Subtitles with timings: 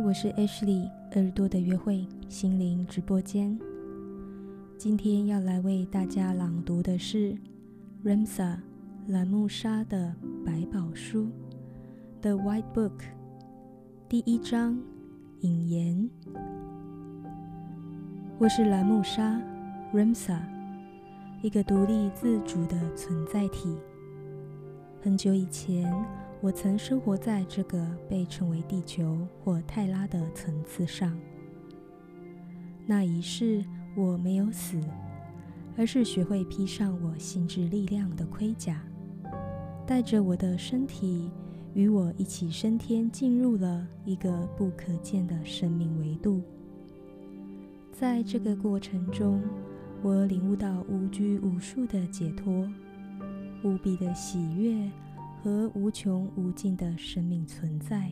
[0.00, 3.58] 我是 Ashley，耳朵的约会心灵直播间。
[4.76, 7.36] 今天要来为大家朗读的是
[8.04, 8.56] Ramsa
[9.08, 10.14] 兰木莎的
[10.44, 11.22] 百宝书
[12.20, 12.90] 《The White Book》
[14.08, 14.78] 第一章
[15.40, 16.10] 引言。
[18.38, 19.40] 我是兰木莎
[19.92, 20.38] Ramsa，
[21.42, 23.76] 一个独立自主的存在体。
[25.02, 25.92] 很久以前。
[26.44, 31.18] 我曾生活在这个被称为地球或泰拉的层次上。
[32.84, 33.64] 那一世，
[33.96, 34.78] 我没有死，
[35.74, 38.82] 而是学会披上我心智力量的盔甲，
[39.86, 41.30] 带着我的身体，
[41.72, 46.42] 与我一起升天，进入了一个不可见的生命维度。
[47.90, 49.40] 在这个过程中，
[50.02, 52.70] 我领悟到无拘无束的解脱，
[53.64, 54.90] 无比的喜悦。
[55.44, 58.10] 和无穷无尽的生命存在。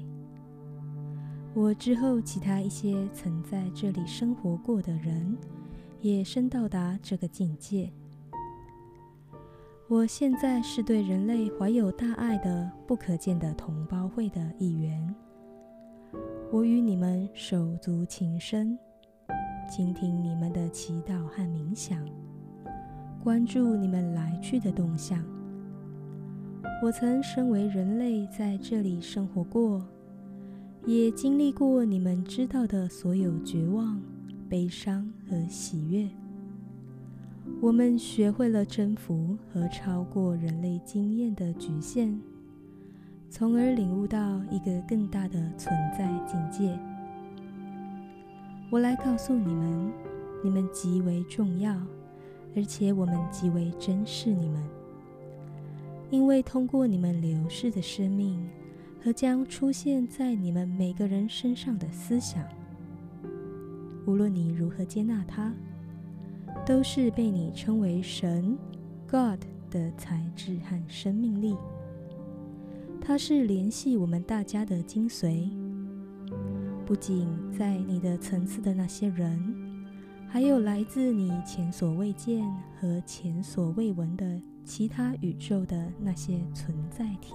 [1.54, 5.34] 我之后其他一些曾在这里生活过的人，
[6.02, 7.90] 也深到达这个境界。
[9.88, 15.14] 我现在是对人类怀有大爱的不可见的同胞会的一员。
[16.50, 18.78] 我与你们手足情深，
[19.70, 22.06] 倾听你们的祈祷和冥想，
[23.24, 25.24] 关注你们来去的动向。
[26.82, 29.86] 我曾身为人类在这里生活过，
[30.84, 34.02] 也经历过你们知道的所有绝望、
[34.48, 36.10] 悲伤和喜悦。
[37.60, 42.20] 我们学会了征服和超过人类经验的局限，
[43.30, 46.76] 从而领悟到一个更大的存在境界。
[48.72, 49.92] 我来告诉你们，
[50.42, 51.80] 你们极为重要，
[52.56, 54.81] 而且我们极为珍视你们。
[56.12, 58.46] 因为通过你们流逝的生命
[59.02, 62.44] 和将出现在你们每个人身上的思想，
[64.06, 65.54] 无论你如何接纳它，
[66.66, 68.58] 都是被你称为神
[69.08, 71.56] （God） 的材质和生命力。
[73.00, 75.48] 它是联系我们大家的精髓。
[76.84, 79.54] 不仅在你的层次的那些人，
[80.28, 82.44] 还有来自你前所未见
[82.78, 84.38] 和前所未闻的。
[84.64, 87.34] 其他宇宙的那些存在体，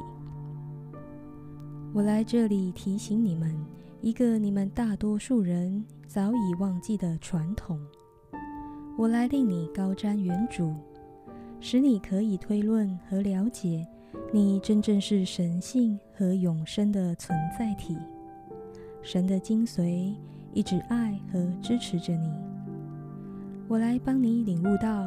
[1.93, 3.53] 我来这里提醒你们
[4.01, 7.79] 一个你们大多数人早已忘记的传统。
[8.97, 10.73] 我来令你高瞻远瞩，
[11.59, 13.85] 使你可以推论和了解，
[14.33, 17.97] 你真正是神性和永生的存在体。
[19.03, 20.13] 神的精髓
[20.53, 22.33] 一直爱和支持着你。
[23.67, 25.05] 我来帮你领悟到。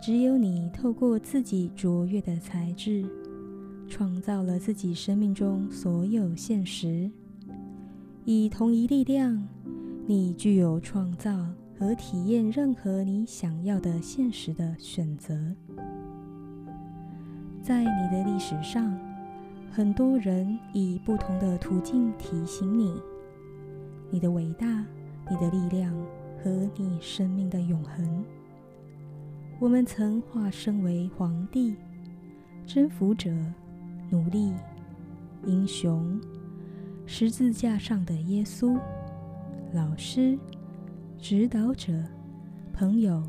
[0.00, 3.04] 只有你透过自己卓越的才智，
[3.88, 7.10] 创造了自己生命中所有现实。
[8.24, 9.46] 以同一力量，
[10.06, 11.46] 你具有创造
[11.78, 15.34] 和体验任何你想要的现实的选择。
[17.62, 18.96] 在你的历史上，
[19.72, 22.92] 很多人以不同的途径提醒你：
[24.08, 24.84] 你的伟大、
[25.28, 25.92] 你的力量
[26.42, 28.24] 和你生命的永恒。
[29.58, 31.74] 我们曾化身为皇帝、
[32.66, 33.30] 征服者、
[34.10, 34.52] 奴隶、
[35.46, 36.20] 英雄、
[37.06, 38.78] 十字架上的耶稣、
[39.72, 40.38] 老师、
[41.16, 42.04] 指导者、
[42.70, 43.22] 朋友、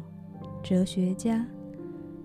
[0.61, 1.47] 哲学家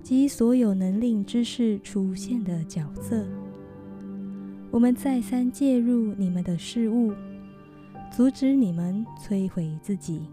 [0.03, 3.25] 及所有能令知识出现的角色。
[4.73, 7.13] 我们再三介入你们的事物，
[8.11, 10.27] 阻止你们摧毁自己。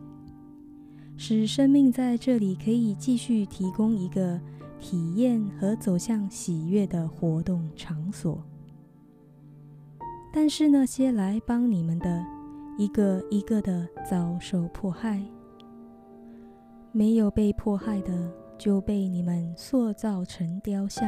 [1.22, 4.40] 使生命在这里可以继续提供一个
[4.80, 8.42] 体验和走向喜悦的活动场所。
[10.32, 12.24] 但是那些来帮你们的，
[12.78, 15.20] 一个一个的遭受迫害；
[16.94, 21.06] 没有被迫害的，就被你们塑造成雕像，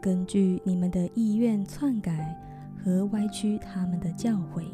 [0.00, 2.34] 根据你们的意愿篡改
[2.82, 4.64] 和歪曲他们的教诲。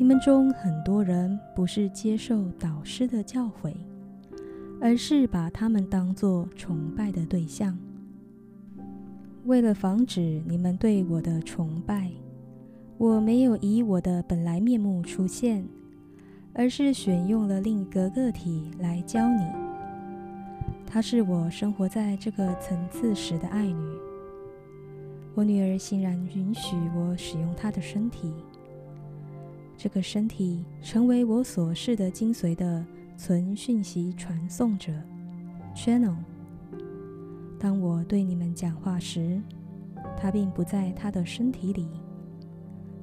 [0.00, 3.74] 你们中很多人不是接受导师的教诲，
[4.80, 7.76] 而是把他们当作崇拜的对象。
[9.44, 12.10] 为了防止你们对我的崇拜，
[12.96, 15.68] 我没有以我的本来面目出现，
[16.54, 19.44] 而是选用了另一个个体来教你。
[20.86, 23.84] 她是我生活在这个层次时的爱女。
[25.34, 28.32] 我女儿欣然允许我使用她的身体。
[29.82, 32.84] 这个身体成为我所示的精髓的
[33.16, 34.92] 存讯息传送者
[35.74, 36.16] （channel）。
[37.58, 39.40] 当我对你们讲话时，
[40.18, 41.88] 他并不在他的身体里，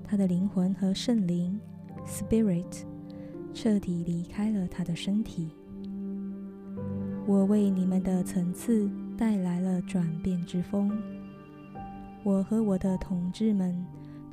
[0.03, 1.59] 他的灵魂和圣灵
[2.05, 2.83] （Spirit）
[3.55, 5.49] 彻底离开了他的身体。
[7.25, 8.87] 我为你们的层次
[9.17, 10.95] 带来了转变之风。
[12.23, 13.83] 我和我的同志们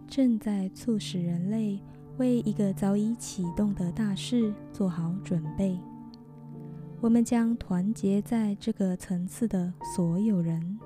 [0.06, 1.80] 正在促使人类
[2.18, 5.78] 为一个早已启动的大事做好准备。
[7.00, 10.78] 我们将团结在这个层次的所有人，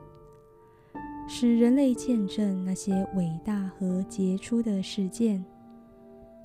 [1.29, 5.45] 使人类见证那些伟大和杰出的事件，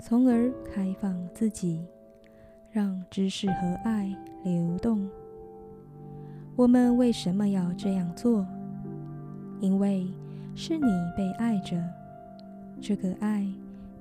[0.00, 1.84] 从而开放自己，
[2.70, 4.14] 让知识和爱
[4.44, 5.08] 流动。
[6.54, 8.46] 我们为什么要这样做？
[9.60, 10.06] 因为
[10.54, 11.82] 是你被爱着，
[12.80, 13.44] 这个爱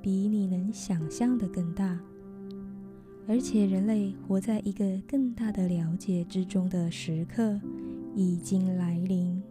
[0.03, 1.97] 比你能想象的更大，
[3.25, 7.57] 而且人类活在一个更大的了解之中的时刻
[8.13, 9.41] 已经来临，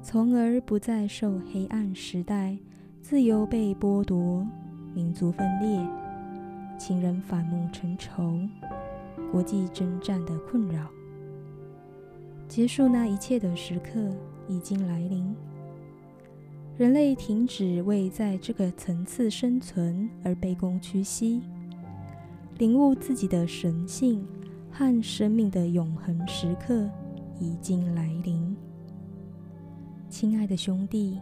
[0.00, 2.56] 从而不再受黑暗时代
[3.02, 4.46] 自由被剥夺、
[4.94, 5.84] 民族分裂、
[6.78, 8.38] 亲人反目成仇、
[9.32, 10.88] 国际征战的困扰。
[12.46, 13.98] 结束那一切的时刻
[14.46, 15.34] 已经来临。
[16.78, 21.42] 人类停止为在这个层次生存而卑躬屈膝，
[22.58, 24.24] 领悟自己的神性
[24.70, 26.88] 和生命的永恒时刻
[27.40, 28.56] 已经来临。
[30.08, 31.18] 亲爱的兄弟，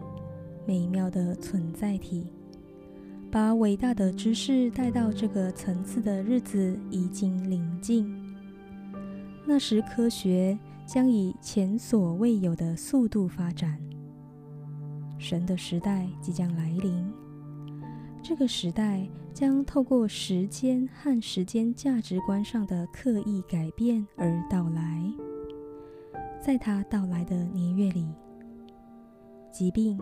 [0.67, 2.27] 美妙的存在体，
[3.31, 8.15] 把伟大的知识带到这个层次的日子已经临近。
[9.47, 10.59] 那时，科学。
[10.87, 13.77] 将以前所未有的速度发展。
[15.29, 17.13] 神的时代即将来临，
[18.23, 25.03] 这个时代将透过时间和时间价值观上的刻意改变而到来。
[26.41, 28.07] 在它到来的年月里，
[29.51, 29.99] 疾病、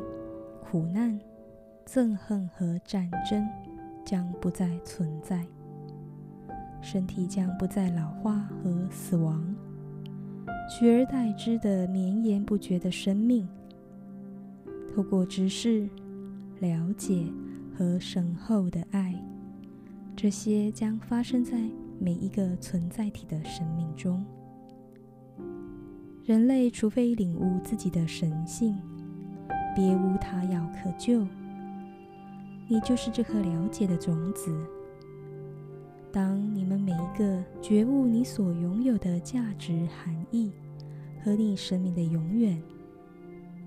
[0.62, 1.18] 苦难、
[1.86, 3.48] 憎恨和战争
[4.04, 5.42] 将不再存在，
[6.82, 9.42] 身体将不再老化和死亡。
[10.68, 13.48] 取而代之的绵延不绝的生命，
[14.94, 15.88] 透过知识、
[16.60, 17.26] 了解
[17.76, 19.20] 和深厚的爱，
[20.14, 21.68] 这些将发生在
[21.98, 24.24] 每一个存在体的生命中。
[26.22, 28.78] 人类除非领悟自己的神性，
[29.74, 31.26] 别无他药可救。
[32.68, 34.56] 你就是这颗了解的种子。
[36.12, 40.52] 当你们每一个觉悟你所拥有的价值含义
[41.24, 42.62] 和你生命的永远，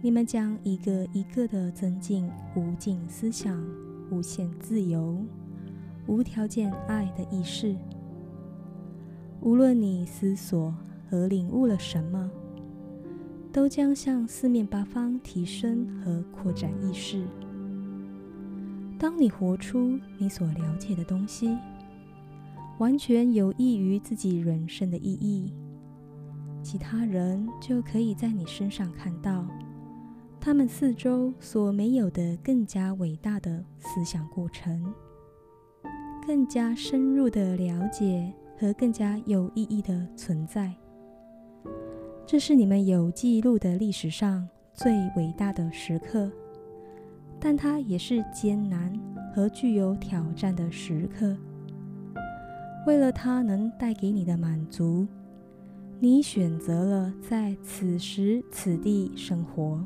[0.01, 3.63] 你们将一个一个的增进无尽思想、
[4.11, 5.17] 无限自由、
[6.07, 7.75] 无条件爱的意识。
[9.41, 10.73] 无论你思索
[11.09, 12.29] 和领悟了什么，
[13.51, 17.25] 都将向四面八方提升和扩展意识。
[18.99, 21.57] 当你活出你所了解的东西。
[22.79, 25.51] 完全有益于自己人生的意义，
[26.61, 29.47] 其他人就可以在你身上看到
[30.39, 34.93] 他们四周所没有的更加伟大的思想过程，
[36.25, 40.73] 更加深入的了解和更加有意义的存在。
[42.25, 46.31] 这是你们有记录的历史上最伟大的时刻，
[47.39, 48.97] 但它也是艰难
[49.35, 51.35] 和具有挑战的时刻。
[52.85, 55.05] 为了它能带给你的满足，
[55.99, 59.85] 你选择了在此时此地生活。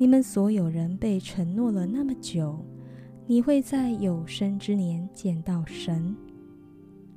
[0.00, 2.58] 你们所有人被承诺了那么久，
[3.26, 6.16] 你会在有生之年见到神。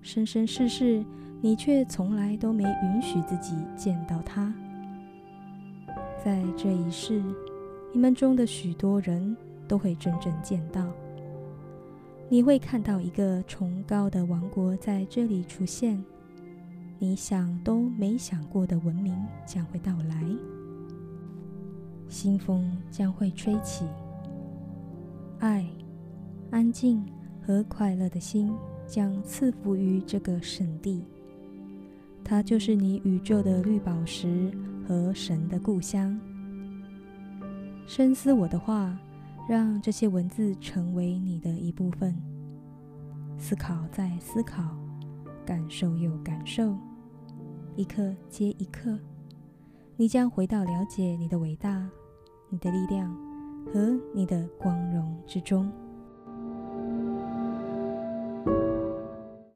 [0.02, 1.02] 生生世世，
[1.40, 4.54] 你却从来都没允许自己见到他。
[6.22, 7.24] 在这一世，
[7.94, 9.34] 你们中的许多人
[9.66, 10.86] 都会真正见到。
[12.28, 16.04] 你会看到一个崇高的王国在这里出现，
[17.00, 20.22] 你想都没想过的文明将会到来，
[22.14, 23.86] 新风将会吹起，
[25.40, 25.68] 爱、
[26.52, 27.04] 安静
[27.42, 28.54] 和快乐的心
[28.86, 31.04] 将赐福于这个圣地，
[32.24, 34.52] 它就是你宇宙的绿宝石
[34.88, 36.18] 和神的故乡。
[37.88, 38.96] 深思我的话。
[39.46, 42.16] 让这些文字成为你的一部分，
[43.38, 44.64] 思考再思考，
[45.46, 46.74] 感受又感受，
[47.76, 48.98] 一刻接一刻，
[49.98, 51.90] 你将回到了解你的伟大、
[52.54, 53.12] 你的力量
[53.66, 55.72] 和你的光荣之中。